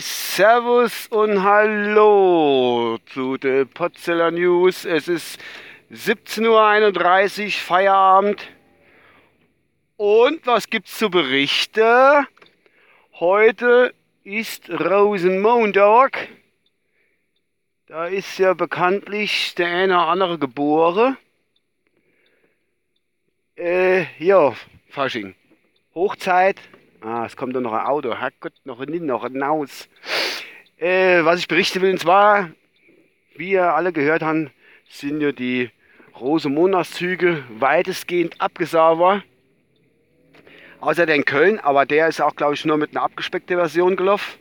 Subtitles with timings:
[0.00, 4.84] Servus und Hallo zu den Potzeller News.
[4.84, 5.38] Es ist
[5.92, 8.48] 17.31 Uhr, Feierabend.
[9.96, 12.26] Und was gibt's zu berichten?
[13.12, 13.94] Heute
[14.24, 16.26] ist Rosenmontag.
[17.86, 21.16] Da ist ja bekanntlich der eine oder andere geboren.
[23.56, 24.56] Äh, ja,
[24.88, 25.36] Fasching.
[25.94, 26.60] Hochzeit.
[27.06, 28.16] Ah, es kommt doch noch ein Auto.
[28.16, 29.90] Herrgott, noch ein noch ein Haus.
[30.78, 32.48] Äh, was ich berichten will, und zwar,
[33.36, 34.50] wie ihr alle gehört habt,
[34.88, 35.70] sind ja die
[36.18, 39.22] Rosenmontagszüge weitestgehend abgesagt.
[40.80, 43.96] Außer der in Köln, aber der ist auch, glaube ich, nur mit einer abgespeckten Version
[43.96, 44.38] gelaufen.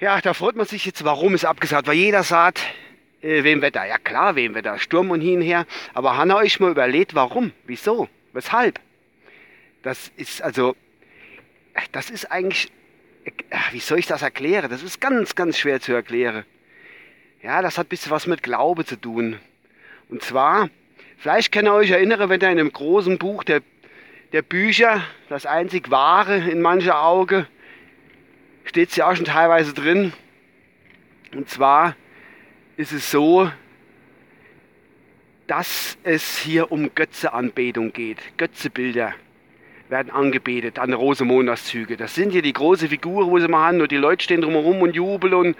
[0.00, 2.62] Ja, da freut man sich jetzt, warum es abgesagt Weil jeder sagt,
[3.20, 3.84] äh, wem Wetter?
[3.84, 4.78] Ja klar, wem Wetter?
[4.78, 5.66] Sturm und hin und her.
[5.92, 7.52] Aber Hanna euch mal überlegt, warum?
[7.66, 8.08] Wieso?
[8.32, 8.80] Weshalb?
[9.82, 10.76] Das ist also,
[11.92, 12.70] das ist eigentlich,
[13.72, 14.70] wie soll ich das erklären?
[14.70, 16.44] Das ist ganz, ganz schwer zu erklären.
[17.42, 19.38] Ja, das hat ein bisschen was mit Glaube zu tun.
[20.10, 20.68] Und zwar,
[21.16, 23.62] vielleicht könnt ihr euch erinnern, wenn ihr in einem großen Buch der,
[24.32, 27.46] der Bücher, das einzig wahre in mancher Auge,
[28.64, 30.12] steht es ja auch schon teilweise drin.
[31.34, 31.96] Und zwar
[32.76, 33.50] ist es so,
[35.46, 39.14] dass es hier um Götzeanbetung geht, Götzebilder
[39.90, 41.96] werden angebetet an Rosenmontagszüge.
[41.96, 44.80] Das sind hier die große Figur, wo sie mal haben, und die Leute stehen drumherum
[44.82, 45.56] und jubeln und,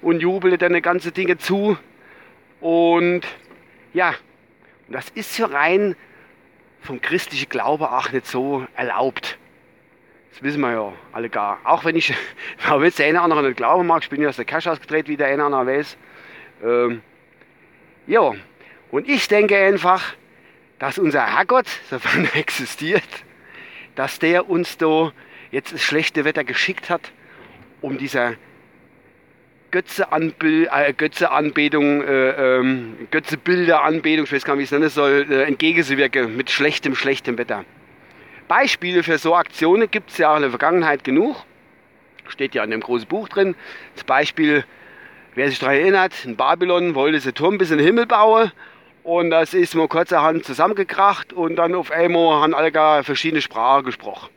[0.00, 1.76] und jubeln dann die ganze Dinge zu.
[2.60, 3.22] Und
[3.92, 4.14] ja,
[4.88, 5.96] das ist ja rein
[6.80, 9.38] vom christlichen Glaube auch nicht so erlaubt.
[10.30, 11.58] Das wissen wir ja alle gar.
[11.64, 12.14] Auch wenn ich,
[12.68, 14.68] wenn jetzt der eine oder andere nicht glauben mag, ich bin ja aus der Cash
[14.68, 15.96] ausgedreht, wie der eine oder andere weiß.
[16.64, 17.02] Ähm,
[18.06, 18.32] ja,
[18.90, 20.14] und ich denke einfach,
[20.78, 23.02] dass unser Herrgott, sofern er existiert,
[23.94, 25.12] dass der uns da
[25.50, 27.12] jetzt das schlechte Wetter geschickt hat,
[27.80, 28.34] um dieser
[29.70, 35.26] Götzeanbild, äh, Götzeanbetung, äh, ähm, Götzebilderanbetung, ich weiß gar nicht, wie ich es nennen soll,
[35.30, 37.64] äh, entgegenzuwirken mit schlechtem, schlechtem Wetter.
[38.48, 41.36] Beispiele für so Aktionen gibt es ja in der Vergangenheit genug.
[42.28, 43.54] Steht ja in dem großen Buch drin.
[43.94, 44.64] Das Beispiel,
[45.34, 48.52] wer sich daran erinnert, in Babylon wollte sie Turm bis in den Himmel bauen
[49.04, 53.84] und das ist mal kurzerhand zusammengekracht und dann auf einmal haben alle gar verschiedene Sprachen
[53.84, 54.28] gesprochen.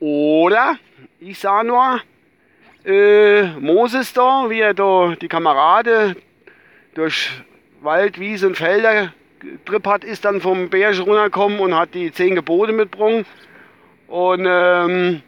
[0.00, 0.76] Oder,
[1.20, 2.00] ich sah nur,
[2.84, 6.16] äh, Moses da, wie er da die Kameraden
[6.94, 7.30] durch
[7.80, 9.12] Wald, Wiese und Felder
[9.64, 13.26] Trip hat, ist dann vom Berg runtergekommen und hat die zehn Gebote mitgebracht.
[14.08, 15.22] Und ähm,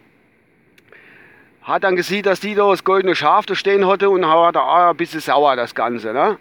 [1.63, 4.91] hat dann gesehen, dass die da das goldene Schaf da stehen hatte und hat da
[4.91, 6.13] ein bisschen sauer das Ganze.
[6.13, 6.39] Ne?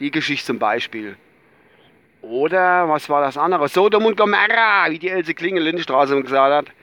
[0.00, 1.16] Die Geschichte zum Beispiel.
[2.22, 3.68] Oder, was war das andere?
[3.68, 6.74] Sodom und Gomorra, wie die Else Klingel Lindstraße gesagt hat.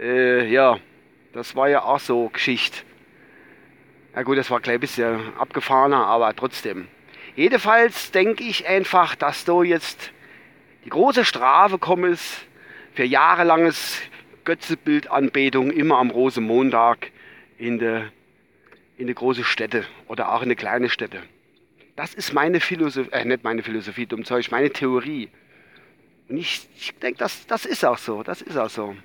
[0.00, 0.78] Äh, ja,
[1.32, 2.78] das war ja auch so Geschichte.
[4.14, 6.88] Ja gut, das war gleich ein bisschen abgefahrener, aber trotzdem.
[7.36, 10.10] Jedenfalls denke ich einfach, dass da jetzt
[10.84, 12.46] die große Strafe kommen ist
[12.94, 14.00] für jahrelanges
[14.44, 17.10] Götzebildanbetung immer am Rosenmontag
[17.58, 18.10] in der
[18.96, 21.22] in eine große Städte oder auch in eine kleine Städte.
[21.96, 25.28] Das ist meine Philosophie, äh, nicht meine Philosophie, dumm Zeug, meine Theorie.
[26.28, 28.96] Und ich, ich denke, das, das ist auch so, das ist auch so.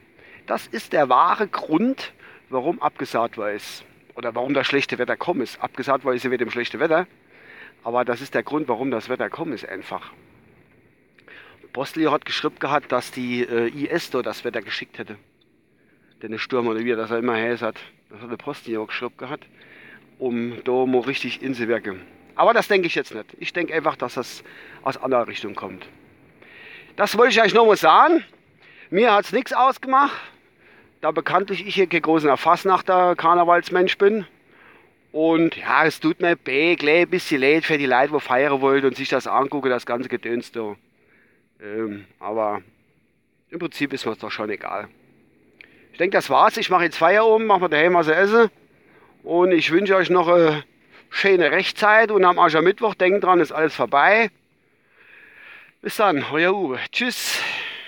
[0.45, 2.13] Das ist der wahre Grund,
[2.49, 3.83] warum abgesagt war ist.
[4.15, 5.61] Oder warum das schlechte Wetter kommt ist.
[5.61, 7.07] Abgesagt war ist ja mit dem schlechten Wetter.
[7.83, 10.11] Aber das ist der Grund, warum das Wetter kommt ist einfach.
[11.73, 15.17] Bosli hat geschrieben gehabt, dass die äh, IS da das Wetter geschickt hätte.
[16.21, 17.77] Den Sturm oder wie er das immer heißt hat.
[18.09, 18.29] Das hat
[18.67, 19.45] der auch geschrieben gehabt,
[20.17, 22.01] um da mal richtig in sie wirken.
[22.35, 23.25] Aber das denke ich jetzt nicht.
[23.39, 24.43] Ich denke einfach, dass das
[24.83, 25.87] aus anderer Richtung kommt.
[26.95, 28.23] Das wollte ich euch noch mal sagen.
[28.89, 30.15] Mir hat es nichts ausgemacht,
[31.01, 34.25] da bekanntlich ich hier kein großer Fassnachter Karnevalsmensch bin.
[35.11, 38.85] Und ja, es tut mir weh, ein bisschen leid für die Leute, die feiern wollen
[38.85, 40.75] und sich das angucken, das ganze Gedöns da.
[41.61, 42.61] Ähm, aber
[43.49, 44.89] im Prinzip ist mir es doch schon egal.
[45.93, 46.57] Ich denke, das war's.
[46.57, 48.51] Ich mache jetzt Feierabend, mache mir daheim was zu essen.
[49.23, 50.63] Und ich wünsche euch noch eine
[51.09, 54.29] schöne Rechtzeit und am Aschermittwoch, denkt dran, ist alles vorbei.
[55.81, 56.79] Bis dann, euer Uwe.
[56.91, 57.39] Tschüss.